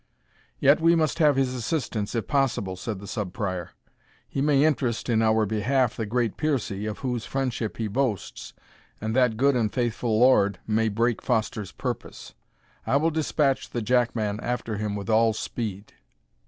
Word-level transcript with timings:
"Yet 0.59 0.81
we 0.81 0.95
must 0.95 1.19
have 1.19 1.35
his 1.35 1.53
assistance, 1.53 2.15
if 2.15 2.25
possible," 2.25 2.75
said 2.75 2.97
the 2.97 3.05
Sub 3.05 3.33
Prior; 3.33 3.69
"he 4.27 4.41
may 4.41 4.65
interest 4.65 5.09
in 5.09 5.21
our 5.21 5.45
behalf 5.45 5.95
the 5.95 6.07
great 6.07 6.37
Piercie, 6.37 6.87
of 6.89 6.97
whose 7.05 7.27
friendship 7.27 7.77
he 7.77 7.87
boasts, 7.87 8.53
and 8.99 9.15
that 9.15 9.37
good 9.37 9.55
and 9.55 9.71
faithful 9.71 10.17
Lord 10.19 10.57
may 10.65 10.89
break 10.89 11.21
Foster's 11.21 11.71
purpose. 11.71 12.33
I 12.87 12.95
will 12.95 13.11
despatch 13.11 13.69
the 13.69 13.83
jackman 13.83 14.39
after 14.39 14.77
him 14.77 14.95
with 14.95 15.07
all 15.07 15.33
speed. 15.33 15.93